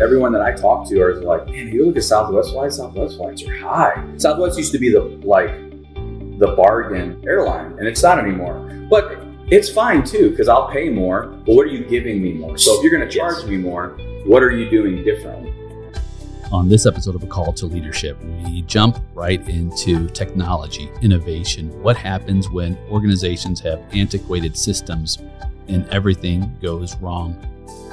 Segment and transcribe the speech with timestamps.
[0.00, 3.42] everyone that I talk to are like, man, you look at Southwest flights, Southwest flights
[3.44, 4.04] are high.
[4.16, 5.50] Southwest used to be the like
[6.38, 8.68] the bargain airline, and it's not anymore.
[8.88, 9.18] But
[9.50, 12.56] it's fine too, because I'll pay more, but what are you giving me more?
[12.56, 13.46] So if you're gonna charge Yes.
[13.46, 15.52] me more, what are you doing differently?
[16.52, 21.70] On this episode of A Call to Leadership, we jump right into technology, innovation.
[21.82, 25.16] What happens when organizations have antiquated systems
[25.68, 27.38] and everything goes wrong?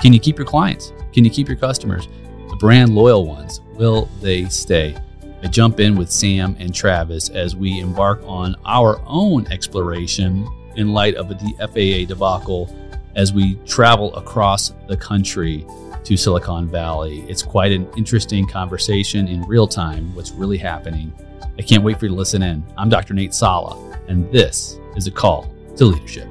[0.02, 0.92] Can you keep your clients?
[1.14, 2.10] Can you keep your customers?
[2.50, 4.94] The brand loyal ones, will they stay?
[5.42, 10.46] I jump in with Sam and Travis as we embark on our own exploration
[10.76, 12.76] in light of the FAA debacle
[13.16, 15.66] as we travel across the country
[16.04, 17.22] to Silicon Valley.
[17.28, 21.14] It's quite an interesting conversation in real time, what's really happening.
[21.58, 22.64] I can't wait for you to listen in.
[22.78, 23.14] I'm Dr.
[23.14, 23.78] Nate Salah,
[24.08, 26.28] and this is a call to leadership.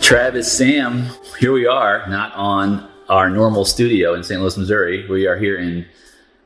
[0.00, 1.08] Travis, Sam,
[1.38, 4.40] here we are, not on our normal studio in St.
[4.40, 5.08] Louis, Missouri.
[5.08, 5.86] We are here in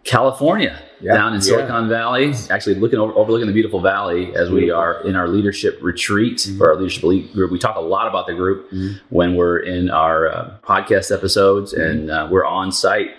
[0.05, 1.45] California, Yeah, down in yeah.
[1.45, 5.79] Silicon Valley, actually looking over, overlooking the beautiful valley as we are in our leadership
[5.81, 7.51] retreat for our leadership elite group.
[7.51, 9.01] We talk a lot about the group Mhm.
[9.09, 13.11] when we're in our uh, podcast episodes and uh, we're on site.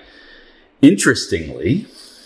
[0.82, 1.86] Interestingly,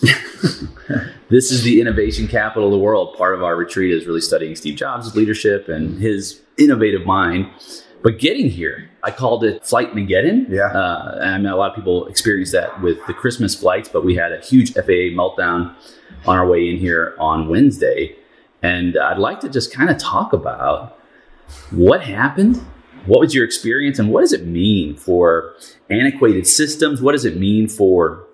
[1.28, 3.16] this is the innovation capital of the world.
[3.16, 7.48] Part of our retreat is really studying Steve Jobs' leadership and his innovative mind.
[8.02, 10.48] But getting here, I called it Flight Mageddon.
[10.48, 10.64] Yeah.
[10.64, 14.04] Uh, and I mean, a lot of people experienced that with the Christmas flights, but
[14.04, 15.74] we had a huge FAA meltdown
[16.26, 18.16] on our way in here on Wednesday.
[18.62, 20.98] And I'd like to just kind of talk about
[21.70, 22.56] what happened,
[23.06, 25.54] what was your experience, and what does it mean for
[25.88, 27.00] antiquated systems?
[27.00, 28.24] What does it mean for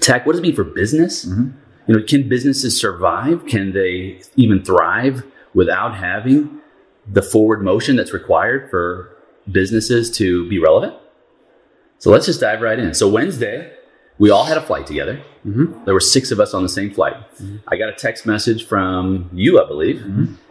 [0.00, 0.24] tech?
[0.24, 1.26] What does it mean for business?
[1.26, 1.52] Mhm.
[1.86, 3.46] You know, can businesses survive?
[3.46, 6.60] Can they even thrive without having
[7.06, 9.10] the forward motion that's required for
[9.50, 10.94] businesses to be relevant?
[11.98, 12.94] So let's just dive right in.
[12.94, 13.72] So Wednesday,
[14.18, 15.20] we all had a flight together.
[15.46, 15.84] Mhm.
[15.84, 17.16] There were six of us on the same flight.
[17.68, 20.04] I got a text message from you, I believe.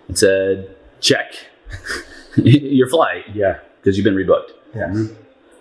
[0.09, 1.33] It said, "Check
[2.37, 3.59] your flight Yeah.
[3.81, 4.93] because you've been rebooked." Yeah.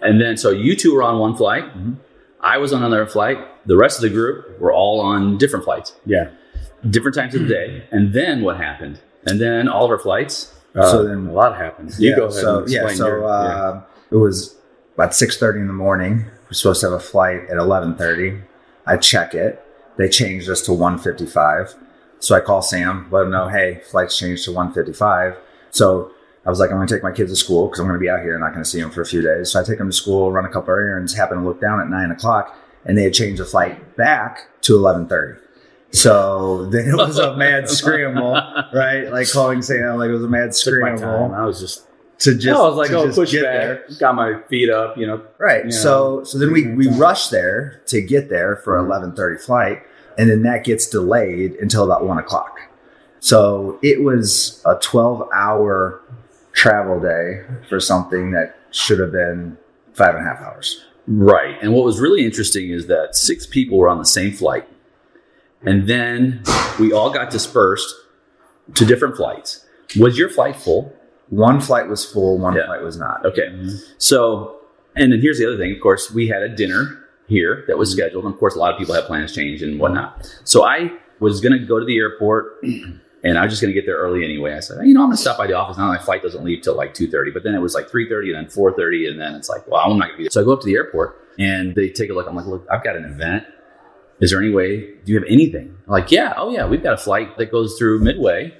[0.02, 1.64] And then, so you two were on one flight.
[1.76, 1.96] Mhm.
[2.40, 3.38] I was on another flight.
[3.66, 6.28] The rest of the group were all on different flights, Yeah.
[6.88, 7.84] different times of the day.
[7.90, 9.00] And then what happened?
[9.26, 10.52] And then all of our flights.
[10.76, 12.00] Uh, So then- a lot happens.
[12.00, 13.26] You yeah, go ahead so, and yeah, so your- yeah.
[13.26, 13.80] uh,
[14.10, 14.56] it was
[14.94, 16.24] about six thirty in the morning.
[16.46, 18.40] We're supposed to have a flight at eleven thirty.
[18.86, 19.62] I check it.
[19.96, 21.74] They changed us to one fifty five.
[22.18, 25.36] So I call Sam, let him know, hey, flight's changed to one fifty five.
[25.70, 26.10] So
[26.46, 28.00] I was like, I'm going to take my kids to school because I'm going to
[28.00, 29.50] be out here, and not going to see them for a few days.
[29.50, 31.88] So I take them to school, run a couple errands, happen to look down at
[31.88, 35.38] nine o'clock, and they had changed the flight back to eleven thirty.
[35.94, 38.32] So then it was a mad scramble,
[38.74, 39.08] right?
[39.10, 40.98] Like calling Sam, like it was a mad Took my time.
[40.98, 41.86] scramble I was just,
[42.20, 42.58] to just.
[42.58, 43.60] I was like, oh, push get back.
[43.60, 43.84] there.
[44.00, 45.22] Got my feet up, you know.
[45.38, 45.66] Right.
[45.66, 45.70] Yeah.
[45.70, 48.86] So so then we we rush there to get there for Mhm.
[48.86, 49.82] eleven thirty flight,
[50.18, 52.58] and then that gets delayed until about one o'clock.
[53.20, 56.00] So it was a twelve hour
[56.52, 59.56] travel day for something that should have been
[59.92, 60.84] five and a half hours.
[61.06, 61.56] Right.
[61.62, 64.66] And what was really interesting is that six people were on the same flight.
[65.64, 66.42] And then
[66.78, 67.94] we all got dispersed
[68.74, 69.64] to different flights.
[69.98, 70.94] Was your flight full?
[71.30, 72.66] One flight was full, one Yeah.
[72.66, 73.24] flight was not.
[73.24, 73.46] Okay.
[73.46, 73.76] Mm-hmm.
[73.98, 74.56] So,
[74.96, 75.72] and then here's the other thing.
[75.74, 77.98] Of course, we had a dinner here that was mm-hmm.
[77.98, 78.24] scheduled.
[78.24, 80.30] And of course, a lot of people had plans change and whatnot.
[80.44, 82.62] So I was going to go to the airport
[83.24, 84.54] and I was just going to get there early anyway.
[84.54, 85.78] I said, you know, I'm going to stop by the office.
[85.78, 87.32] Now my flight doesn't leave till like 2.30.
[87.32, 89.10] But then it was like 3.30 and then 4.30.
[89.10, 90.30] And then it's like, well, I'm not going to be there.
[90.30, 92.28] So I go up to the airport and they take a look.
[92.28, 93.46] I'm like, look, I've got an event.
[94.20, 95.76] Is there any way, do you have anything?
[95.86, 98.54] I'm like, yeah, oh yeah, we've got a flight that goes through Midway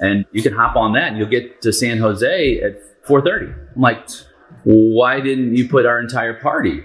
[0.00, 3.54] and you can hop on that and you'll get to San Jose at 4.30.
[3.76, 4.08] I'm like,
[4.64, 6.84] why didn't you put our entire party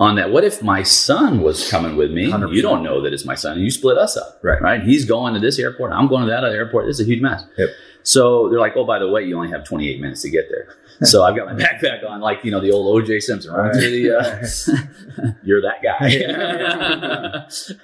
[0.00, 0.30] on that?
[0.30, 2.30] What if my son was coming with me?
[2.30, 2.54] 100%.
[2.54, 3.52] You don't know that it's my son.
[3.54, 4.60] and You split us up, Right.
[4.60, 4.82] Right?
[4.82, 5.92] He's going to this airport.
[5.92, 6.86] I'm going to that other airport.
[6.86, 7.44] This is a huge mess.
[7.56, 7.68] Yep.
[8.08, 10.76] So they're like, oh, by the way, you only have 28 minutes to get there.
[11.02, 13.20] So I've got my backpack on, like you know the old O.J.
[13.20, 13.52] Simpson.
[13.52, 13.68] Right?
[13.68, 13.80] Right.
[13.80, 16.08] The, uh, you're that guy.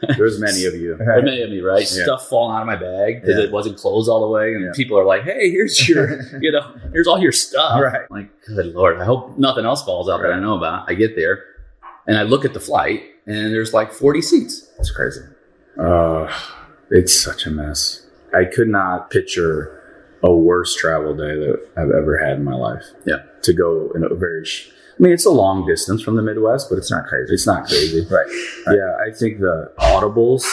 [0.17, 0.97] There's many of you.
[0.97, 1.81] There many of me, right?
[1.83, 2.05] Yeah.
[2.05, 3.45] Stuff falling out of my bag because Yeah.
[3.45, 4.71] it wasn't closed all the way, and Yeah.
[4.75, 8.11] people are like, "Hey, here's your, you know, here's all your stuff." Right.
[8.11, 10.91] Like, good lord, I hope nothing else falls out that I know about.
[10.91, 11.45] I get there,
[12.07, 14.71] and I look at the flight, and there's like 40 seats.
[14.79, 15.21] It's crazy.
[15.79, 16.33] Uh,
[16.91, 18.07] it's such a mess.
[18.33, 19.83] I could not picture
[20.25, 22.85] a worst travel day that I've ever had in my life.
[23.05, 23.23] Yeah.
[23.43, 26.69] To go in a very, sh- I mean, it's a long distance from the Midwest,
[26.71, 27.35] but it's not crazy.
[27.35, 28.07] it's not crazy.
[28.11, 28.27] Right.
[28.69, 30.45] Yeah, I think the audibles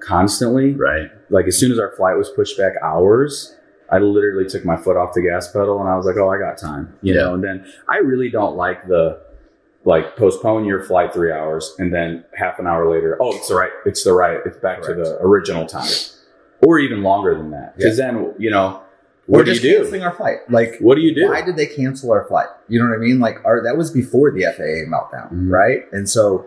[0.00, 1.10] constantly, Right.
[1.30, 3.54] like as soon as our flight was pushed back hours,
[3.90, 6.38] I literally took my foot off the gas pedal and I was like, "Oh, I
[6.38, 7.20] got time," you Yeah.
[7.24, 7.34] know.
[7.34, 9.18] And then I really don't like the
[9.84, 13.54] like postpone your flight three hours, and then half an hour later, oh, it's the
[13.56, 15.04] right, it's the right, it's back Correct.
[15.04, 15.90] to the original time,
[16.66, 17.76] or even longer than that.
[17.76, 18.80] Because then you know,
[19.28, 19.76] We're what do you just do?
[19.78, 20.38] canceling our flight.
[20.50, 21.28] Like, What do you do?
[21.28, 22.48] why did they cancel our flight?
[22.68, 23.20] You know what I mean?
[23.20, 25.50] Like, our, that was before the FAA meltdown, Mhm.
[25.50, 25.82] right?
[25.92, 26.46] And so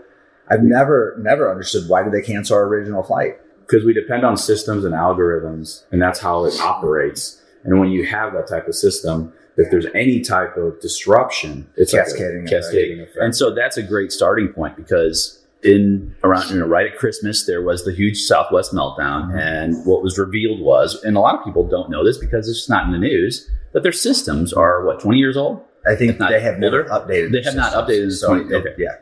[0.49, 3.39] I've never, never understood why did they cancel our original flight?
[3.67, 8.05] because we depend on systems and algorithms and that's how it operates and when you
[8.05, 12.45] have that type of system if there's any type of disruption it's like a Cascading
[12.45, 16.85] cascading effect And so that's a great starting point because in around you know right
[16.91, 19.39] at Christmas there was the huge Southwest meltdown, Mhm.
[19.41, 22.69] and what was revealed was, and a lot of people don't know this because it's
[22.69, 25.59] not in the news, that their systems are what twenty years old.
[25.87, 26.89] I think they have never older?
[26.89, 27.31] updated.
[27.31, 28.73] They have not updated So 20 it- okay.
[28.77, 28.95] Yeah.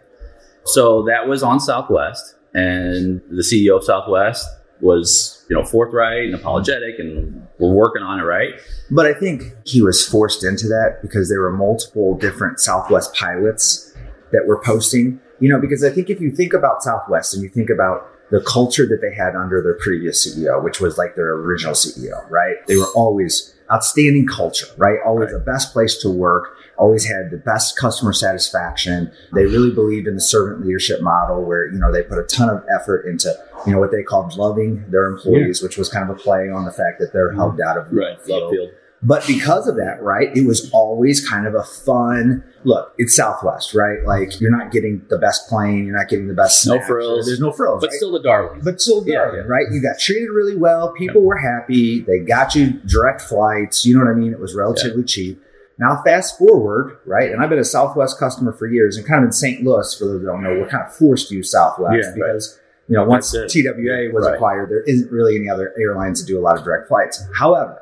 [0.66, 4.48] So that was on Southwest, and the CEO of Southwest
[4.82, 8.54] was you know forthright and apologetic, and we're working on it, right?
[8.92, 13.94] But I think he was forced into that because there were multiple different Southwest pilots
[14.32, 15.20] that were posting.
[15.44, 18.40] You know, because I think if you think about Southwest and you think about the
[18.40, 22.56] culture that they had under their previous CEO, which was like their original CEO, right?
[22.66, 25.00] They were always outstanding culture, right?
[25.06, 29.12] Always the best place to work, always had the best customer satisfaction.
[29.34, 32.48] They really believed in the servant leadership model where, you know, they put a ton
[32.48, 36.16] of effort into, you know, what they called loving their employees, which was kind of
[36.16, 37.40] a play on the fact that they're mm-hmm.
[37.40, 38.44] helped out of Right, field.
[38.44, 38.72] love field.
[39.06, 42.94] But because of that, right, it was always kind of a fun look.
[42.98, 43.98] It's Southwest, right?
[44.06, 47.26] Like you're not getting the best plane, you're not getting the best No snacks, frills.
[47.26, 47.98] There's no frills, But right?
[47.98, 48.62] still the darling.
[48.64, 49.46] but still Yeah, darling, yeah.
[49.48, 49.66] right?
[49.72, 50.94] You got treated really well.
[50.94, 52.00] People were happy.
[52.02, 53.86] They got you direct flights.
[53.86, 54.32] You know what I mean?
[54.32, 55.42] It was relatively cheap.
[55.80, 57.30] Now, fast forward, right?
[57.32, 59.64] And I've been a Southwest customer for years, and kind of in St.
[59.66, 62.16] Louis, for those who don't know, we're kind of forced to use Southwest Yeah, right.
[62.16, 64.36] because you know once TWA was Right.
[64.36, 67.26] acquired, there isn't really any other airlines that do a lot of direct flights.
[67.36, 67.80] However,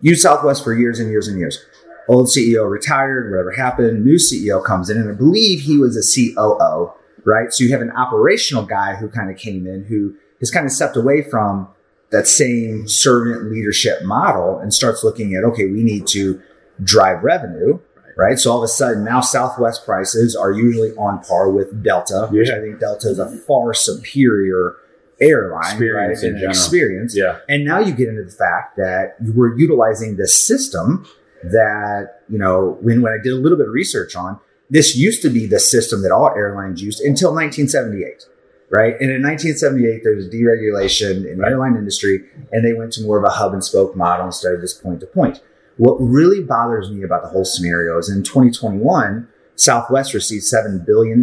[0.00, 1.64] used Southwest for years and years and years.
[2.08, 6.34] Old CEO retired, whatever happened, new CEO comes in, and I believe he was a
[6.34, 6.92] COO,
[7.24, 7.52] right?
[7.52, 10.72] So you have an operational guy who kind of came in who has kind of
[10.72, 11.68] stepped away from
[12.10, 16.40] that same servant leadership model and starts looking at, okay, we need to
[16.82, 17.78] drive revenue,
[18.16, 18.38] right?
[18.38, 22.48] So all of a sudden now Southwest prices are usually on par with Delta, which
[22.48, 24.76] I think Delta is a far superior
[25.20, 26.28] airline, Experience right?
[26.28, 26.50] in And general.
[26.50, 27.16] experience.
[27.16, 31.06] yeah And now you get into the fact that you were utilizing this system
[31.44, 35.22] that, you know, when, when I did a little bit of research on, this used
[35.22, 38.26] to be the system that all airlines used until 1978,
[38.70, 38.94] right?
[39.00, 43.18] And in 1978, there was deregulation in the airline industry, and they went to more
[43.18, 45.40] of a hub and spoke model instead of this point to point.
[45.78, 51.22] What really bothers me about the whole scenario is in 2021, Southwest received $7 billion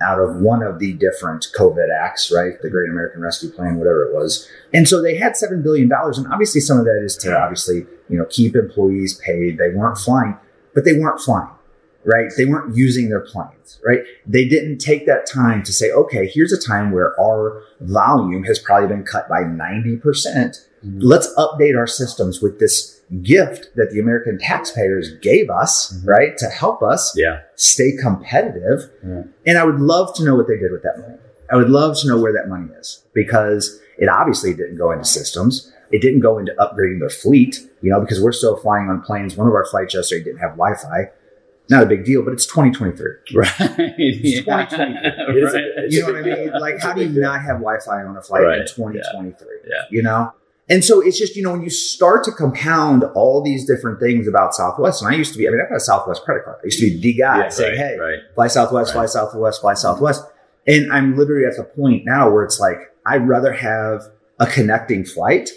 [0.00, 2.60] out of one of the different COVID acts, right?
[2.60, 4.48] The Great American Rescue Plan, whatever it was.
[4.72, 5.90] And so they had $7 billion.
[5.92, 9.58] And obviously some of that is to obviously, you know, keep employees paid.
[9.58, 10.36] They weren't flying,
[10.74, 11.50] but they weren't flying,
[12.04, 12.30] right?
[12.36, 14.00] They weren't using their planes, right?
[14.26, 18.58] They didn't take that time to say, okay, here's a time where our volume has
[18.58, 20.00] probably been cut by 90%.
[20.02, 21.00] Mm-hmm.
[21.00, 26.06] Let's update our systems with this gift that the American taxpayers gave us, Mhm.
[26.08, 26.36] right?
[26.38, 27.40] To help us Yeah.
[27.54, 28.90] stay competitive.
[29.06, 29.22] Yeah.
[29.46, 31.14] And I would love to know what they did with that money.
[31.50, 35.04] I would love to know where that money is because it obviously didn't go into
[35.06, 35.72] systems.
[35.90, 39.36] It didn't go into upgrading their fleet, you know, because we're still flying on planes.
[39.36, 41.10] One of our flights yesterday didn't have Wi Fi.
[41.70, 43.06] Not a big deal, but it's 2023.
[43.34, 43.48] Right.
[43.98, 45.34] It's 2023.
[45.34, 45.90] It is Right.
[45.90, 46.52] You know what I mean?
[46.60, 48.60] Like, how do you not have Wi Fi on a flight Right.
[48.60, 49.46] in 2023?
[49.66, 49.82] Yeah.
[49.90, 50.32] You know?
[50.70, 54.28] And so it's just, you know, when you start to compound all these different things
[54.28, 56.58] about Southwest, and I used to be, I mean, I've got a Southwest credit card.
[56.62, 58.18] I used to be the guy Yeah, saying, right, hey, right.
[58.34, 60.24] fly Southwest, fly Southwest, fly Southwest.
[60.66, 64.02] And I'm literally at the point now where it's like, I'd rather have
[64.38, 65.48] a connecting flight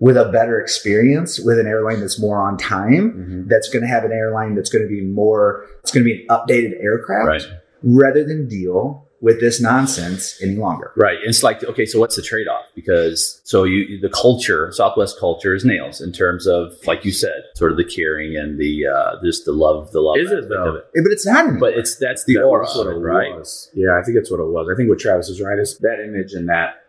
[0.00, 3.12] with a better experience with an airline that's more on time,
[3.46, 3.48] Mhm.
[3.48, 6.20] that's going to have an airline that's going to be more, it's going to be
[6.22, 7.42] an updated aircraft Right.
[7.82, 10.92] rather than deal with this nonsense any longer.
[10.96, 11.18] Right.
[11.24, 12.64] It's like, okay, so what's the trade off?
[12.74, 17.42] Because so you, the culture, Southwest culture is nails in terms of, like you said,
[17.56, 20.18] sort of the caring and the, uh, just the love, the love.
[20.18, 20.68] Is it, though?
[20.68, 20.86] of it.
[20.94, 21.60] But it's not anymore.
[21.60, 23.34] But it's, that's the That aura was of what it, it right?
[23.34, 23.70] was.
[23.74, 24.68] Yeah, I think that's what it was.
[24.72, 26.84] I think what Travis is right is that image and that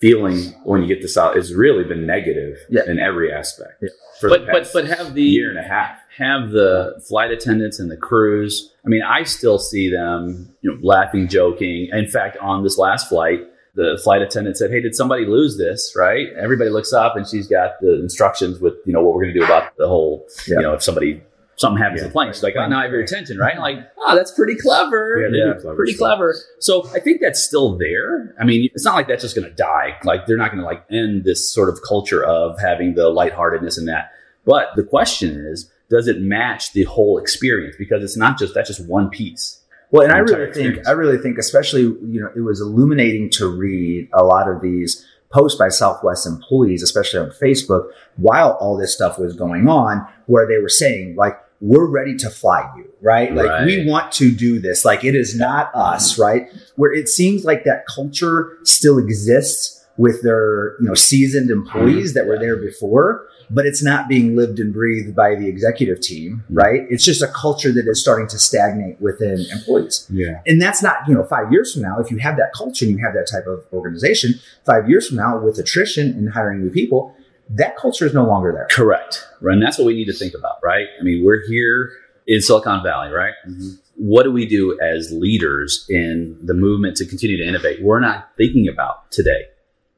[0.00, 2.82] feeling when you get this out has really been negative Yeah.
[2.86, 3.74] in every aspect.
[3.82, 3.88] Yeah.
[4.20, 5.98] For But, the but, but have the, year and a half.
[6.16, 8.72] have the flight attendants and the crews.
[8.84, 11.88] I mean, I still see them, you know, laughing, joking.
[11.92, 13.40] In fact, on this last flight,
[13.74, 16.26] the flight attendant said, "Hey, did somebody lose this?" Right?
[16.36, 19.38] Everybody looks up, and she's got the instructions with you know what we're going to
[19.40, 20.56] do about the whole, Yeah.
[20.56, 21.22] you know, if somebody
[21.58, 22.08] something happens to Yeah.
[22.08, 22.32] the plane.
[22.32, 25.20] She's like, "Oh, now I have your attention, right?" Like, "Oh, that's pretty clever.
[25.30, 26.06] Yeah, do clever pretty stuff.
[26.16, 28.34] clever." So I think that's still there.
[28.40, 29.96] I mean, it's not like that's just going to die.
[30.04, 33.76] Like they're not going to like end this sort of culture of having the lightheartedness
[33.78, 34.12] and that.
[34.46, 37.76] But the question is, does it match the whole experience?
[37.78, 39.60] Because it's not just that's just one piece.
[39.90, 40.86] Well, and I really think.
[40.86, 45.04] I really think, especially you know, it was illuminating to read a lot of these
[45.30, 50.46] posts by Southwest employees, especially on Facebook, while all this stuff was going on, where
[50.46, 53.32] they were saying like, "We're ready to fly you." Right?
[53.34, 53.64] Like Right.
[53.66, 54.84] we want to do this.
[54.84, 56.48] Like it is not us, right?
[56.76, 62.26] Where it seems like that culture still exists with their, you know, seasoned employees that
[62.26, 66.82] were there before, but it's not being lived and breathed by the executive team, right?
[66.88, 70.06] It's just a culture that is starting to stagnate within employees.
[70.10, 70.40] Yeah.
[70.46, 72.96] And that's not, you know, five years from now, if you have that culture and
[72.96, 74.34] you have that type of organization,
[74.64, 77.14] five years from now with attrition and hiring new people,
[77.50, 78.68] that culture is no longer there.
[78.70, 79.26] Correct.
[79.40, 79.54] Right.
[79.54, 80.86] And that's what we need to think about, right?
[81.00, 81.90] I mean, we're here
[82.26, 83.34] in Silicon Valley, right?
[83.48, 83.78] Mhm.
[83.96, 87.82] What do we do as leaders in the movement to continue to innovate?
[87.82, 89.46] We're not thinking about today.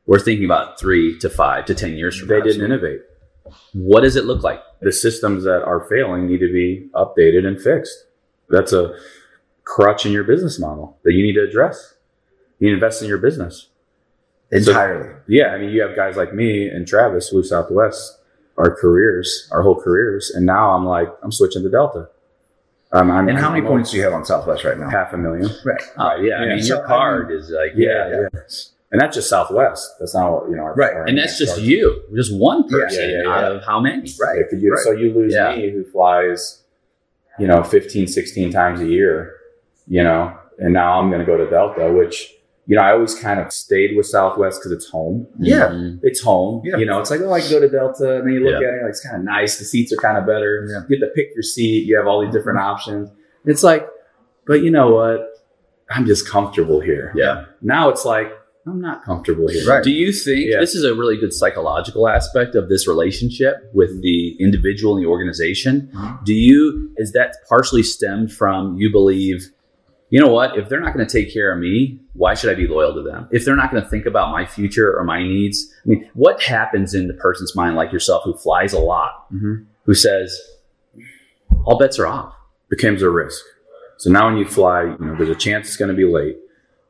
[0.07, 2.37] We're thinking about three to five to 10 years from now.
[2.37, 3.03] They didn't innovate.
[3.73, 4.61] What does it look like?
[4.81, 8.07] The systems that are failing need to be updated and fixed.
[8.49, 8.95] That's a
[9.65, 11.95] crutch in your business model that you need to address.
[12.59, 13.69] You invest in your business.
[14.51, 15.11] So- Entirely.
[15.29, 18.19] Yeah, I mean, you have guys like me and Travis, Blue Southwest,
[18.59, 22.09] our careers, our whole careers, and now I'm like, I'm switching to Delta.
[22.93, 24.91] Um, I'm, and how many I'm points do you have on Southwest right now?
[24.91, 25.49] Half a million.
[25.65, 25.81] Right.
[25.97, 26.35] Oh, yeah.
[26.41, 26.55] I Yeah.
[26.57, 28.27] mean, So, your I card is like, Yeah, yeah.
[28.35, 28.41] yeah.
[28.91, 29.89] And that's just Southwest.
[30.01, 30.65] That's not what you know.
[30.65, 30.93] Our, Right.
[30.95, 33.31] our- And that's just our- you, just one person Yeah, yeah, yeah.
[33.47, 34.11] out of how many?
[34.21, 34.41] Right.
[34.41, 34.83] If you, Right.
[34.83, 35.55] So you lose Yeah.
[35.55, 36.65] me, who flies,
[37.39, 39.37] you know, 15, 16 times a year,
[39.87, 42.35] you know, and now I'm going to go to Delta, which,
[42.71, 45.27] you know, I always kind of stayed with Southwest because it's home.
[45.41, 45.71] Yeah.
[45.71, 45.99] Mhm.
[46.05, 46.63] It's home.
[46.65, 46.77] Yeah.
[46.77, 48.19] You know, it's like, oh, I can go to Delta.
[48.19, 48.69] And then you look Yeah.
[48.69, 49.59] at it, like, it's kind of nice.
[49.59, 50.67] The seats are kind of better.
[50.71, 50.83] Yeah.
[50.89, 51.87] You get to pick your seat.
[51.89, 53.09] You have all these different options.
[53.45, 53.89] It's like,
[54.47, 55.19] but you know what?
[55.91, 57.13] I'm just comfortable here.
[57.17, 57.47] Yeah.
[57.61, 58.31] Now it's like,
[58.67, 59.67] I'm not comfortable here.
[59.67, 59.83] Right.
[59.83, 60.61] Do you think Yeah.
[60.61, 65.09] this is a really good psychological aspect of this relationship with the individual and the
[65.09, 65.89] organization?
[65.93, 66.25] Mhm.
[66.25, 69.51] Do you, is that partially stemmed from you believe,
[70.11, 72.55] you know what, if they're not going to take care of me, why should I
[72.55, 73.29] be loyal to them?
[73.31, 76.43] If they're not going to think about my future or my needs, I mean, what
[76.43, 79.67] happens in the person's mind like yourself who flies a lot, Mhm.
[79.85, 80.39] who says,
[81.65, 82.35] all bets are off?
[82.69, 83.45] becomes a risk.
[83.99, 86.37] So now when you fly, you know, there's a chance it's going to be late.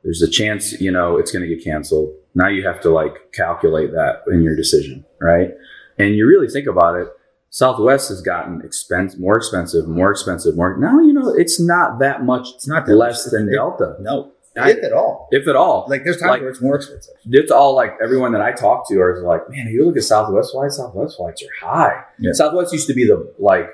[0.04, 2.14] There's a chance, you know, it's going to get canceled.
[2.34, 5.52] Now you have to like calculate that in your decision, right?
[5.98, 7.08] And you really think about it.
[7.52, 10.76] Southwest has gotten expense, more expensive, more expensive, more.
[10.78, 12.48] Now you know it's not that much.
[12.54, 14.32] It's not that less than Delta, No.
[14.56, 15.28] If at all.
[15.30, 15.86] if at all.
[15.88, 17.14] Like there's times Like- where it's more expensive.
[17.30, 20.52] it's all like everyone that I talk to are like, man, you look at Southwest
[20.52, 20.76] flights.
[20.76, 22.02] Southwest flights are high.
[22.18, 22.32] Yeah.
[22.32, 23.68] Southwest used to be the like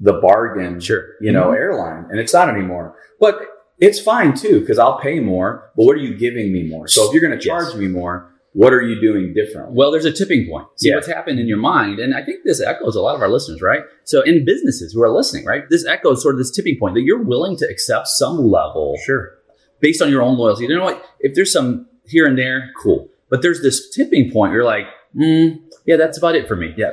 [0.00, 1.04] the bargain Sure.
[1.20, 1.54] you know, mm-hmm.
[1.54, 2.96] airline, and it's not anymore.
[3.20, 3.40] But
[3.78, 5.70] it's fine too because I'll pay more.
[5.76, 6.88] But what are you giving me more?
[6.88, 7.76] So if you're going to charge Yes.
[7.76, 9.72] me more, what are you doing different?
[9.72, 10.66] Well, there's a tipping point.
[10.76, 10.96] See Yeah.
[10.96, 12.00] what's happened in your mind.
[12.00, 13.82] And I think this echoes a lot of our listeners, right?
[14.04, 15.64] So in businesses who are listening, right?
[15.70, 19.34] This echoes sort of this tipping point that you're willing to accept some level Sure.
[19.80, 20.64] based on your own loyalty.
[20.64, 21.04] You know what?
[21.20, 23.08] If there's some here and there, cool.
[23.28, 24.52] But there's this tipping point.
[24.52, 26.74] You're like, mm, yeah, that's about it for me.
[26.76, 26.92] Yeah.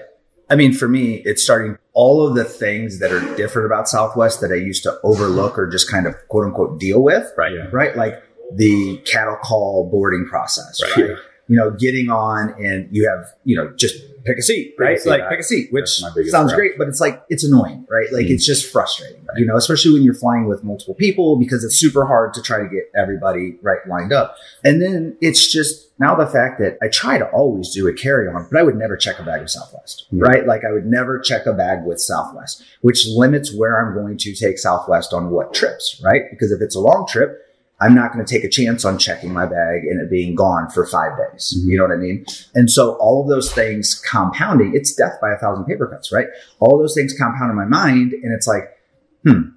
[0.50, 4.40] I mean, for me, it's starting all of the things that are different about Southwest
[4.42, 7.52] that I used to overlook or just kind of quote unquote deal with, Right.
[7.52, 7.68] Yeah.
[7.72, 7.98] right?
[7.98, 8.22] Like
[8.56, 11.10] the cattle call boarding process, Right.
[11.10, 11.18] right?
[11.50, 14.84] You know, getting on and you have, you know, just pick a seat, Pick a
[14.84, 15.00] right?
[15.00, 15.10] seat.
[15.10, 17.88] like pick a seat, which That's my biggest sounds great, but it's like, it's annoying,
[17.90, 18.12] right?
[18.12, 18.32] Like Mhm.
[18.32, 22.06] it's just frustrating, you know, especially when you're flying with multiple people because it's super
[22.06, 24.36] hard to try to get everybody right lined up.
[24.66, 28.28] And then it's just now the fact that I try to always do a carry
[28.28, 30.22] on, but I would never check a bag with Southwest, Mhm.
[30.22, 30.46] right?
[30.46, 34.34] Like I would never check a bag with Southwest, which limits where I'm going to
[34.36, 36.24] take Southwest on what trips, right?
[36.30, 37.40] Because if it's a long trip,
[37.80, 40.70] I'm not going to take a chance on checking my bag and it being gone
[40.70, 41.54] for five days.
[41.58, 41.70] Mhm.
[41.70, 42.26] You know what I mean?
[42.56, 46.28] And so all of those things compounding, it's death by a thousand paper cuts, right?
[46.60, 48.14] All those things compound in my mind.
[48.14, 48.76] And it's like,
[49.24, 49.50] hmm,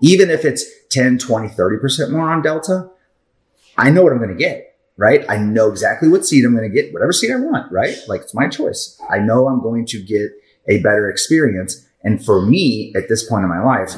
[0.00, 2.90] even if it's 10, 20, 30% more on Delta,
[3.76, 5.24] I know what I'm going to get, right?
[5.28, 7.96] I know exactly what seat I'm going to get, whatever seat I want, right?
[8.06, 9.00] Like it's my choice.
[9.10, 10.30] I know I'm going to get
[10.68, 11.84] a better experience.
[12.04, 13.96] And for me, at this point in my life,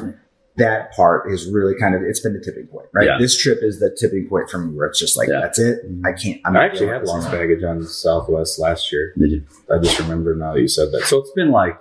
[0.56, 3.06] that part is really kind of, it's been the tipping point, right?
[3.06, 3.18] Yeah.
[3.18, 5.40] This trip is the tipping point for me where it's just like, Yeah.
[5.40, 5.84] that's it.
[5.84, 6.06] Mm-hmm.
[6.06, 7.46] I can't, I'm I not actually dealing had with lost anymore.
[7.48, 9.12] baggage on Southwest last year.
[9.18, 9.44] Did you?
[9.74, 11.02] I just remember now that you said that.
[11.04, 11.78] So it's been like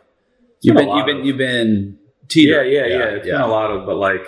[0.62, 2.72] You've been been, you've been, of- you've been yeah, teetering.
[2.74, 3.04] yeah, yeah.
[3.16, 4.26] It's been a lot of, but like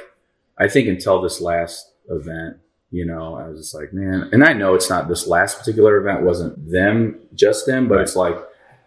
[0.58, 2.58] I think until this last event,
[2.92, 5.98] you know, I was just like, man, and I know it's not this last particular
[5.98, 8.02] event wasn't them, just them, but Right.
[8.04, 8.38] it's like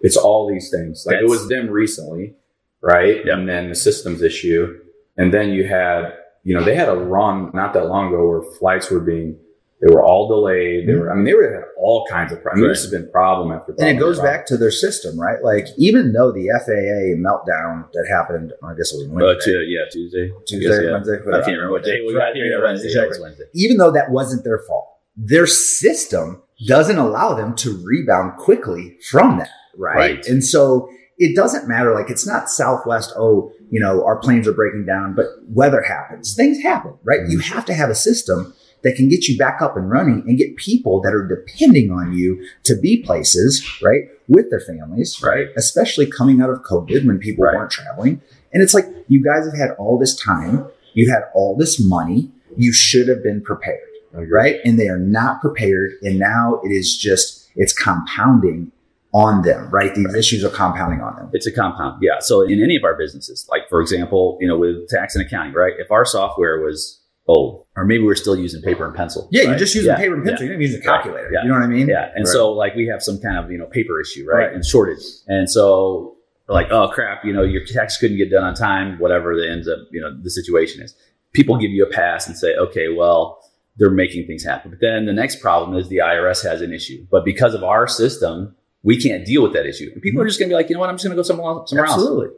[0.00, 1.04] it's all these things.
[1.06, 2.34] Like it was them recently,
[2.80, 3.26] right?
[3.26, 3.34] Yeah.
[3.36, 4.78] And then the systems issue,
[5.16, 6.14] and then you had,
[6.44, 9.36] you know, they had a run not that long ago where flights were being
[9.80, 10.86] They were all delayed.
[10.86, 12.60] They were, I mean, they were had all kinds of problems.
[12.60, 13.88] I mean, this has been problem after problem.
[13.88, 15.42] And it goes after back to their system, right?
[15.42, 19.66] Like even though the FAA meltdown that happened, I guess it was Uh, Wednesday, tu-
[19.74, 20.30] yeah, Tuesday.
[20.46, 20.92] Tuesday, I guess, yeah.
[20.92, 22.44] Wednesday, I can't remember what day we got here.
[22.44, 22.88] Yeah, Wednesday.
[22.88, 23.20] exactly.
[23.22, 23.44] Wednesday.
[23.54, 24.86] even though that wasn't their fault,
[25.16, 29.48] their system doesn't allow them to rebound quickly from that,
[29.78, 29.96] right?
[29.96, 30.26] Right.
[30.26, 30.90] And so
[31.20, 31.94] it doesn't matter.
[31.94, 33.12] Like it's not Southwest.
[33.16, 36.34] Oh, you know, our planes are breaking down, but weather happens.
[36.34, 37.20] Things happen, right?
[37.28, 40.38] You have to have a system that can get you back up and running and
[40.38, 45.48] get people that are depending on you to be places, right, with their families, right?
[45.56, 47.54] Especially coming out of COVID when people Right.
[47.54, 48.22] weren't traveling.
[48.52, 52.32] And it's like you guys have had all this time, you had all this money,
[52.56, 53.80] you should have been prepared
[54.12, 54.56] right?
[54.64, 55.92] And they are not prepared.
[56.02, 58.72] And now it is just, it's compounding
[59.12, 59.94] on them, right?
[59.94, 61.30] These issues are compounding on them.
[61.32, 62.00] It's a compound.
[62.02, 62.18] Yeah.
[62.20, 65.52] So in any of our businesses, like for example, you know, with tax and accounting,
[65.52, 65.72] right?
[65.78, 69.28] If our software was old, or maybe we're still using paper and pencil.
[69.30, 69.48] Yeah, right?
[69.50, 70.44] you're just using Yeah, paper and pencil.
[70.46, 70.50] yeah.
[70.50, 71.30] You're not using a calculator.
[71.32, 71.42] Yeah.
[71.42, 71.88] You know what I mean?
[71.88, 72.10] Yeah.
[72.14, 72.32] And Right.
[72.32, 74.46] so like we have some kind of, you know, paper issue, right?
[74.46, 74.54] Right.
[74.54, 75.02] And shortage.
[75.28, 76.16] And so
[76.48, 79.68] like, oh crap, you know, your tax couldn't get done on time, whatever the ends
[79.68, 80.94] up, you know, the situation is.
[81.32, 83.38] People give you a pass and say, okay, well,
[83.76, 84.70] they're making things happen.
[84.72, 87.06] But then the next problem is the IRS has an issue.
[87.10, 89.90] But because of our system, we can't deal with that issue.
[89.92, 91.16] And people are just going to be like, you know what, I'm just going to
[91.16, 91.70] go somewhere else.
[91.70, 91.94] Somewhere else.
[91.96, 92.28] Absolutely.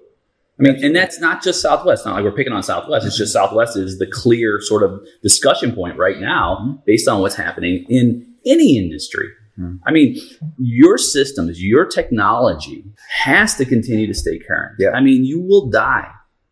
[0.59, 2.05] I mean, and that's not just Southwest.
[2.05, 3.07] Not like we're picking on Southwest.
[3.07, 7.35] It's just Southwest is the clear sort of discussion point right now based on what's
[7.35, 9.29] happening in any industry.
[9.59, 9.81] Mhm.
[9.87, 10.17] I mean,
[10.59, 12.85] your systems, your technology
[13.25, 14.77] has to continue to stay current.
[14.79, 14.91] Yeah.
[14.91, 16.09] I mean, you will die.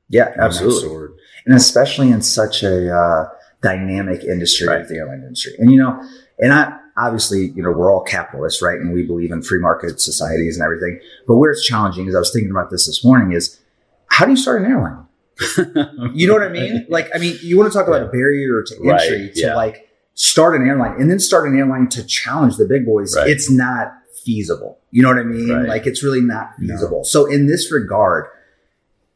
[0.09, 1.15] Yeah, absolutely.
[1.47, 3.29] And especially in such a uh,
[3.63, 4.87] dynamic industry Right.
[4.89, 5.53] the airline industry.
[5.59, 6.03] And, you know,
[6.39, 8.79] and I, obviously, you know, we're all capitalists, right?
[8.79, 11.01] And we believe in free market societies and everything.
[11.27, 13.59] But where it's challenging is I was thinking about this this morning is
[14.07, 15.07] how do you start an airline?
[16.15, 16.87] You know what I mean?
[16.89, 19.55] Like, I mean, you want to talk about a barrier to Right, entry to yeah.
[19.55, 23.15] like start an airline and then start an airline to challenge the big boys.
[23.17, 23.29] Right.
[23.31, 23.93] It's not
[24.25, 24.79] feasible.
[24.91, 25.49] You know what I mean?
[25.51, 25.69] Right.
[25.69, 26.75] Like, it's really not No.
[26.75, 27.05] feasible.
[27.05, 28.27] So, in this regard,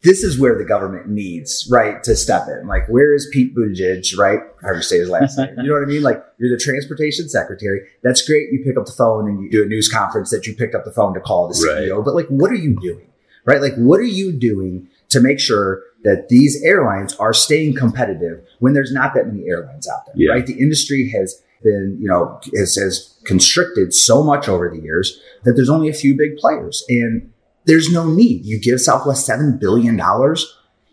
[0.05, 2.69] this is where the government needs, right, to step in.
[2.69, 4.41] Like, where is Pete Buttigieg, right?
[4.63, 5.55] However say his last name.
[5.57, 6.03] You know what I mean?
[6.03, 7.81] Like, you're the transportation secretary.
[8.03, 8.53] That's great.
[8.53, 10.85] You pick up the phone and you do a news conference that you picked up
[10.85, 11.89] the phone to call the Right.
[11.89, 12.05] CEO.
[12.05, 13.07] But like, what are you doing?
[13.47, 13.61] Right?
[13.61, 18.75] Like, what are you doing to make sure that these airlines are staying competitive when
[18.75, 20.15] there's not that many airlines out there?
[20.17, 20.33] Yeah.
[20.33, 20.47] Right?
[20.47, 25.55] The industry has been, you know, has, has constricted so much over the years that
[25.55, 26.85] there's only a few big players.
[26.89, 27.33] And
[27.67, 28.45] there's no need.
[28.45, 29.99] You give Southwest $7 billion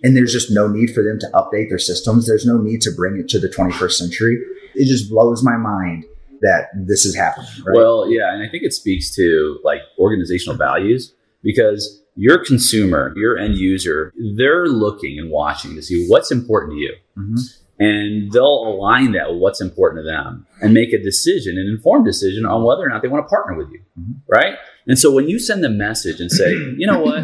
[0.04, 2.28] and there's just no need for them to update their systems.
[2.28, 4.40] There's no need to bring it to the 21st century.
[4.74, 6.06] It just blows my mind
[6.42, 7.50] that this is happening.
[7.66, 7.76] Right?
[7.76, 13.38] Well, yeah, and I think it speaks to like organizational values because your consumer, your
[13.38, 16.96] end user, they're looking and watching to see what's important to you.
[17.18, 17.40] Mhm.
[17.82, 22.06] And they'll align that with what's important to them and make a decision, an informed
[22.06, 23.80] decision on whether or not they want to partner with you.
[24.00, 24.16] Mhm.
[24.30, 24.56] Right.
[24.88, 27.24] And so when you send a message and say, you know what,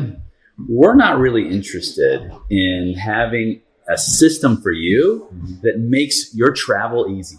[0.67, 5.27] we're not really interested in having a system for you
[5.61, 7.37] that makes your travel easy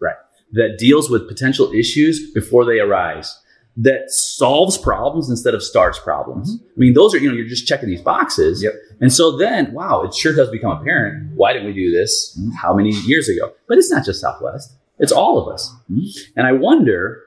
[0.00, 0.16] Right.
[0.52, 3.34] that deals with potential issues before they arise,
[3.76, 6.58] that solves problems instead of starts problems.
[6.62, 8.62] I mean, those are, you know, you're just checking these boxes.
[8.62, 8.72] Yep.
[9.00, 11.32] And so then, wow, it sure does become apparent.
[11.34, 13.52] Why didn't we do this how many years ago?
[13.68, 15.74] But it's not just Southwest, it's all of us.
[15.90, 16.06] Mhm.
[16.36, 17.20] And I wonder,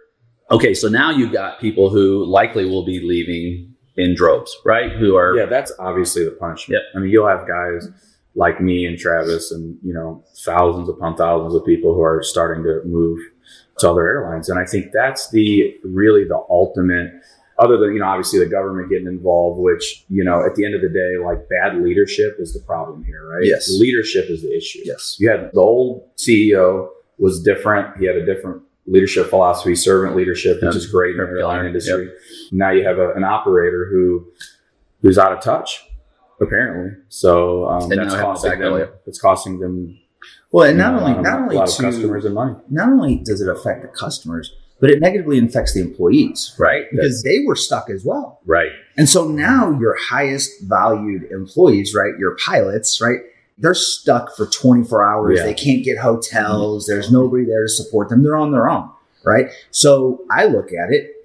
[0.50, 4.92] okay, so now you've got people who likely will be leaving in droves, right?
[4.94, 6.82] Who are, Yeah, that's obviously the punishment.
[6.96, 7.90] I mean, you'll have guys
[8.38, 12.64] like me and Travis, and you know, thousands upon thousands of people who are starting
[12.64, 13.20] to move
[13.80, 17.12] to other airlines, and I think that's the really the ultimate.
[17.60, 20.76] Other than you know, obviously the government getting involved, which you know, at the end
[20.76, 23.44] of the day, like bad leadership is the problem here, right?
[23.46, 23.68] Yes.
[23.80, 24.82] leadership is the issue.
[24.86, 25.18] yes.
[25.20, 27.98] You had the old CEO was different.
[28.00, 30.76] He had a different leadership philosophy, servant leadership, which Yep.
[30.76, 32.12] is great in the airline industry.
[32.52, 34.28] Now you have a, an operator who
[35.02, 35.84] who's out of touch,
[36.40, 36.98] apparently.
[37.10, 38.74] So um, that's now have to costing them.
[38.74, 38.86] way.
[39.06, 40.00] It's costing them.
[40.52, 42.56] Well, and not know, only, um, not only to, customers and money.
[42.70, 46.86] not only does it affect the customers, but it negatively affects the employees, right?
[46.92, 48.40] Because they were stuck as well.
[48.46, 48.72] right.
[48.98, 52.18] And so now your highest valued employees, right?
[52.18, 53.20] Your pilots, right?
[53.58, 55.38] They're stuck for 24 hours.
[55.38, 55.46] Yeah.
[55.46, 56.86] They can't get hotels.
[56.86, 58.24] There's nobody there to support them.
[58.24, 58.90] They're on their own,
[59.26, 59.48] right?
[59.72, 61.17] So I look at it,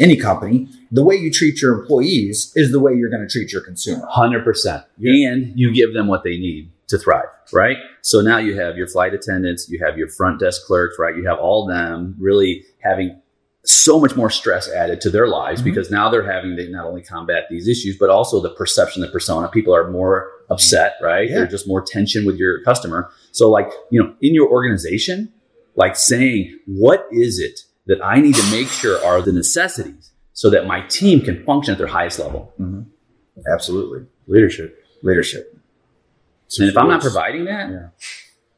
[0.00, 3.52] any company, the way you treat your employees is the way you're going to treat
[3.52, 4.04] your consumer.
[4.08, 4.84] Hundred percent.
[4.98, 5.30] Yeah.
[5.30, 7.76] And you give them what they need to thrive, right?
[8.02, 11.14] So now you have your flight attendants, you have your front desk clerks, right?
[11.16, 13.20] You have all them really having
[13.64, 15.64] so much more stress added to their lives Mhm.
[15.64, 19.08] because now they're having to not only combat these issues, but also the perception, the
[19.08, 19.48] persona.
[19.48, 21.28] People are more upset, right?
[21.28, 21.38] Yeah.
[21.40, 23.10] There's just more tension with your customer.
[23.32, 25.30] So, like, you know, in your organization,
[25.76, 30.48] like saying, what is it that I need to make sure are the necessities so
[30.50, 32.52] that my team can function at their highest level?
[32.60, 32.86] Mhm.
[33.52, 34.06] Absolutely.
[34.26, 34.82] Leadership.
[35.02, 35.56] Leadership.
[36.46, 37.88] It's And if I'm not providing that, Yeah.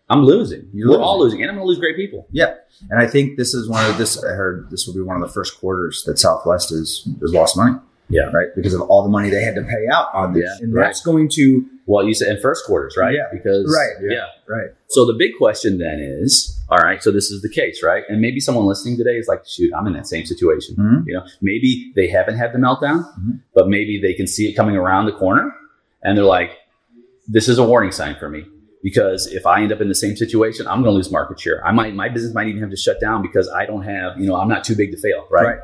[0.09, 0.69] I'm losing.
[0.73, 1.05] You're We're losing.
[1.05, 2.27] all losing, and I'm going to lose great people.
[2.33, 2.55] Yeah.
[2.91, 4.23] And I think this is one of this.
[4.25, 7.57] I heard this will be one of the first quarters that Southwest is has lost
[7.57, 7.77] money.
[8.11, 8.31] Yeah.
[8.33, 8.49] Right.
[8.57, 10.85] Because of all the money they had to pay out on this, Yeah, and right.
[10.87, 13.15] that's going to Well, you said in first quarters, right?
[13.15, 13.27] Yeah.
[13.33, 14.17] Because Right, yeah.
[14.19, 14.55] yeah.
[14.55, 14.69] right.
[14.89, 18.05] So the big question then is, all right, so this is the case, right?
[18.09, 20.77] And maybe someone listening today is like, shoot, I'm in that same situation.
[20.77, 21.05] Mhm.
[21.07, 23.41] You know, maybe they haven't had the meltdown, Mhm.
[23.55, 25.53] but maybe they can see it coming around the corner
[26.03, 26.51] and they're like,
[27.29, 28.45] this is a warning sign for me.
[28.83, 31.65] Because if I end up in the same situation, I'm going to lose market share.
[31.67, 34.27] I might, my business might even have to shut down because I don't have, you
[34.27, 35.45] know, I'm not too big to fail, right?
[35.45, 35.59] Right.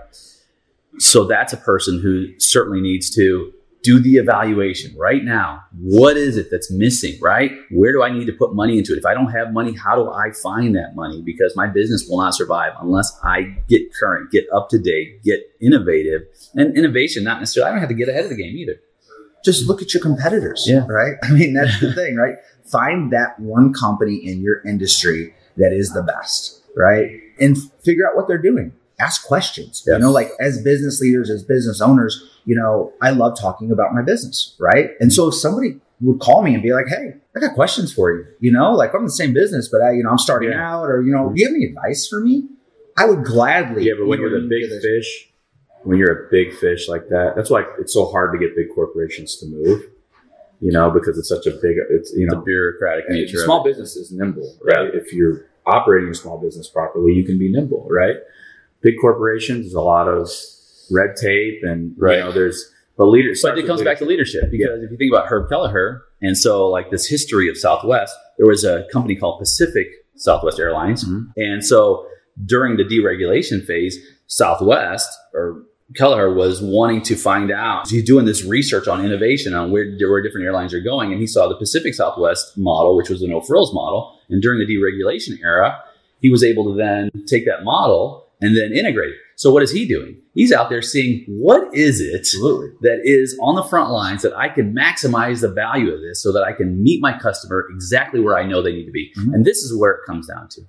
[0.98, 5.62] So that's a person who certainly needs to do the evaluation right now.
[5.78, 7.52] What is it that's missing, right?
[7.70, 8.98] Where do I need to put money into it?
[8.98, 11.22] If I don't have money, how do I find that money?
[11.22, 15.40] Because my business will not survive unless I get current, get up to date, get
[15.60, 16.22] innovative.
[16.54, 18.80] And innovation, not necessarily, I don't have to get ahead of the game either.
[19.44, 20.64] Just look at your competitors.
[20.66, 20.84] Yeah.
[20.88, 21.14] Right.
[21.22, 22.34] I mean, that's the thing, right?
[22.64, 27.08] Find that one company in your industry that is the best, right?
[27.38, 28.72] And figure out what they're doing.
[28.98, 29.84] Ask questions.
[29.86, 29.94] Yeah.
[29.94, 33.94] You know, like as business leaders, as business owners, you know, I love talking about
[33.94, 34.90] my business, right?
[35.00, 38.10] And so if somebody would call me and be like, "Hey, I got questions for
[38.12, 40.50] you," you know, like I'm in the same business, but I, you know, I'm starting
[40.50, 40.76] Yeah.
[40.76, 41.34] out, or you know, mm-hmm.
[41.34, 42.48] do you have any advice for me?
[42.96, 43.84] I would gladly.
[43.84, 45.30] Yeah, but when you you're know, the big give this- fish,
[45.84, 48.74] when you're a big fish like that, that's why it's so hard to get big
[48.74, 49.82] corporations to move.
[50.60, 53.36] You know, because it's such a big, it's you The know, bureaucratic And nature.
[53.36, 54.88] of small business is nimble, right?
[54.94, 58.16] If you're operating a small business properly, you can be nimble, right?
[58.82, 60.30] Big corporations, there's a lot of
[60.90, 62.18] red tape, and Right.
[62.18, 63.32] you know, there's but leader.
[63.42, 66.68] But it comes back to leadership because if you think about Herb Kelleher, and so
[66.68, 71.26] like this history of Southwest, there was a company called Pacific Southwest Airlines, Mhm.
[71.36, 72.06] and so
[72.44, 75.62] during the deregulation phase, Southwest or
[75.94, 77.88] Kelleher was wanting to find out.
[77.88, 81.26] He's doing this research on innovation on where, where different airlines are going, and he
[81.28, 84.12] saw the Pacific Southwest model, which was the no frills model.
[84.28, 85.78] And during the deregulation era,
[86.20, 89.16] he was able to then take that model and then integrate it.
[89.36, 90.16] So what is he doing?
[90.34, 92.70] He's out there seeing what is it Absolutely.
[92.82, 96.32] that is on the front lines that I can maximize the value of this so
[96.32, 99.12] that I can meet my customer exactly where I know they need to be.
[99.18, 99.34] Mhm.
[99.34, 100.62] And this is where it comes down to.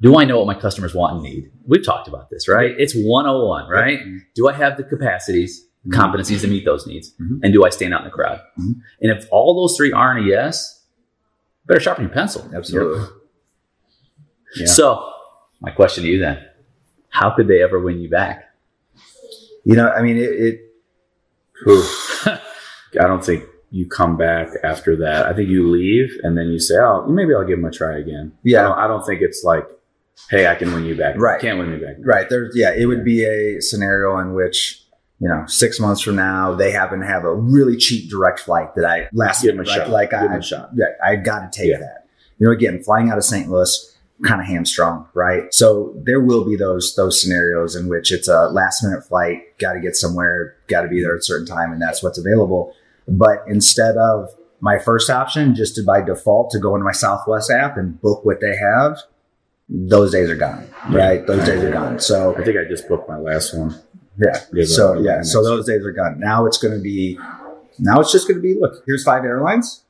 [0.00, 1.50] Do I know what my customers want and need?
[1.66, 2.74] We've talked about this, right?
[2.78, 4.00] It's 101, right?
[4.34, 5.92] Do I have the capacities, Mhm.
[5.92, 7.12] competencies to meet those needs?
[7.20, 7.40] Mhm.
[7.42, 8.40] And do I stand out in the crowd?
[8.58, 8.74] Mhm.
[9.00, 10.82] And if all those three aren't a yes,
[11.66, 12.48] better sharpen your pencil.
[12.54, 13.04] Absolutely.
[14.56, 14.66] Yeah.
[14.66, 15.08] So,
[15.60, 16.38] my question to you then
[17.12, 18.44] how could they ever win you back?
[19.64, 20.60] You know, I mean, it, it
[21.68, 22.26] Oof.
[22.26, 25.26] I don't think you come back after that.
[25.26, 27.96] I think you leave and then you say, "Oh, maybe I'll give them a try
[27.98, 28.60] again." Yeah.
[28.60, 29.64] I don't, I don't think it's like,
[30.30, 31.40] "Hey, I can win you back." Right.
[31.42, 31.96] You can't win me back.
[32.00, 32.28] Right.
[32.28, 34.82] There's yeah, it would be a scenario in which,
[35.20, 38.74] you know, six months from now they happen to have a really cheap direct flight
[38.74, 39.90] that I last Give 'em a like, shot.
[39.90, 40.70] like Give I, shot.
[40.74, 41.78] Yeah, I got to take Yeah.
[41.78, 42.08] that.
[42.38, 43.48] You know, again, flying out of St.
[43.48, 43.91] Louis,
[44.24, 45.52] kind of hamstrung, right?
[45.52, 49.72] So there will be those those scenarios in which it's a last minute flight, got
[49.72, 52.74] to get somewhere, got to be there at a certain time, and that's what's available.
[53.08, 54.28] But instead of
[54.60, 58.24] my first option, just to by default to go into my Southwest app and book
[58.24, 58.98] what they have,
[59.68, 61.26] those days are gone, right?
[61.26, 61.98] Those days are gone.
[61.98, 63.74] So I think I just booked my last one.
[64.18, 64.38] yeah.
[64.52, 65.22] Yeah, So yeah.
[65.22, 66.20] So those days are gone.
[66.20, 67.18] Now it's going to be.
[67.78, 68.54] Now it's just going to be.
[68.60, 69.81] Look, here's five airlines.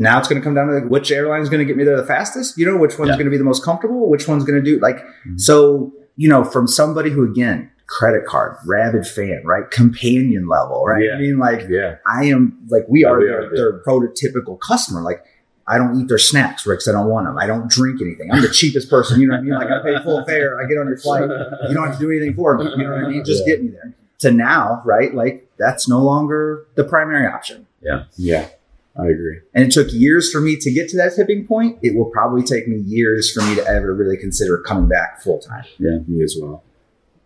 [0.00, 1.84] Now it's going to come down to like, which airline is going to get me
[1.84, 2.58] there the fastest.
[2.58, 3.14] You know, which one's Yeah.
[3.16, 4.08] going to be the most comfortable.
[4.10, 4.96] Which one's going to do like.
[4.98, 5.38] Mm-hmm.
[5.38, 11.04] So you know, from somebody who again, credit card, rabid fan, right, companion level, right.
[11.04, 11.14] Yeah.
[11.16, 11.96] I mean, like Yeah.
[12.06, 15.02] I am like we are we their, are, their prototypical customer.
[15.02, 15.24] Like
[15.68, 16.80] I don't eat their snacks, Rick.
[16.88, 17.38] I don't want them.
[17.38, 18.32] I don't drink anything.
[18.32, 19.20] I'm the cheapest person.
[19.20, 19.54] You know what I mean?
[19.54, 20.60] Like I pay full fare.
[20.60, 21.22] I get on your flight.
[21.22, 22.64] You don't have to do anything for me.
[22.70, 23.24] You know what I mean?
[23.24, 23.54] Just Yeah.
[23.56, 23.94] get me there.
[24.20, 25.14] To now, right?
[25.14, 27.66] Like that's no longer the primary option.
[27.82, 28.04] Yeah.
[28.16, 28.48] Yeah.
[29.00, 29.40] I agree.
[29.54, 31.78] And it took years for me to get to that tipping point.
[31.82, 35.38] It will probably take me years for me to ever really consider coming back full
[35.38, 35.64] time.
[35.78, 36.64] Yeah, me as well.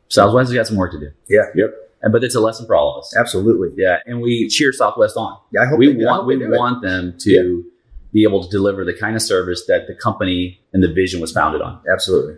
[0.08, 1.10] Southwest has got some work to do.
[1.28, 1.44] Yeah.
[1.54, 1.74] Yep.
[2.02, 3.16] And, but it's a lesson for all of us.
[3.16, 3.70] Absolutely.
[3.76, 3.98] Yeah.
[4.06, 5.38] And we cheer Southwest on.
[5.52, 5.62] Yeah.
[5.62, 7.64] I hope we they want hope we they want them to
[8.12, 11.32] be able to deliver the kind of service that the company and the vision was
[11.32, 11.80] founded on.
[11.90, 12.36] Absolutely.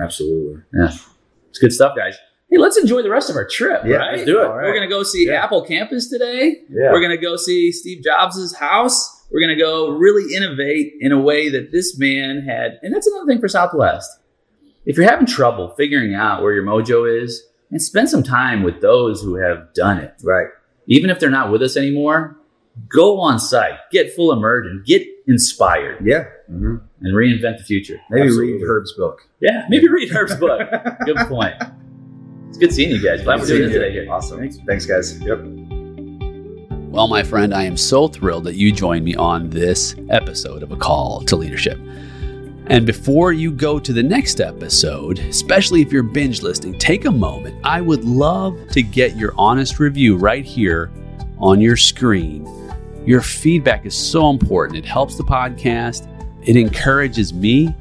[0.00, 0.62] Absolutely.
[0.72, 0.90] Yeah.
[1.50, 2.16] It's good stuff, guys.
[2.50, 3.82] Hey, let's enjoy the rest of our trip.
[3.84, 4.12] Yeah, right?
[4.12, 4.44] let's do it.
[4.46, 4.64] Right.
[4.66, 5.44] We're gonna go see Yeah.
[5.44, 6.62] Apple Campus today.
[6.70, 6.92] Yeah.
[6.92, 9.26] We're gonna go see Steve Jobs' house.
[9.30, 13.26] We're gonna go really innovate in a way that this man had, and that's another
[13.26, 14.10] thing for Southwest.
[14.86, 18.80] If you're having trouble figuring out where your mojo is, and spend some time with
[18.80, 20.14] those who have done it.
[20.22, 20.46] Right.
[20.86, 22.38] Even if they're not with us anymore,
[22.88, 25.98] go on site, get full immersion, get inspired.
[26.02, 26.24] Yeah.
[26.46, 28.00] hmm and reinvent the future.
[28.10, 28.52] Maybe Absolutely.
[28.54, 29.20] read Herb's book.
[29.40, 30.68] Yeah, maybe read Herb's book.
[31.04, 31.54] Good point.
[32.48, 33.22] It's good seeing you guys.
[33.22, 34.10] Glad we're doing it today here.
[34.10, 34.38] Awesome.
[34.38, 34.58] Thanks.
[34.66, 35.20] Thanks, guys.
[35.20, 35.40] Yep.
[36.90, 40.72] Well, my friend, I am so thrilled that you joined me on this episode of
[40.72, 41.78] A Call to Leadership.
[42.66, 47.10] And before you go to the next episode, especially if you're binge listening, take a
[47.10, 47.60] moment.
[47.64, 50.90] I would love to get your honest review right here
[51.38, 52.46] on your screen.
[53.06, 54.78] Your feedback is so important.
[54.78, 56.08] It helps the podcast,
[56.46, 57.74] it encourages me,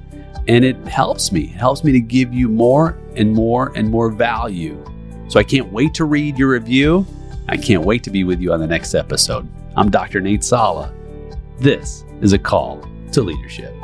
[0.48, 1.46] and it helps me.
[1.46, 4.84] It helps me to give you more and more and more value.
[5.28, 7.06] So I can't wait to read your review.
[7.50, 9.48] I can't wait to be with you on the next episode.
[9.76, 10.22] I'm Dr.
[10.22, 10.94] Nate Salah.
[11.60, 13.77] This is a call to leadership.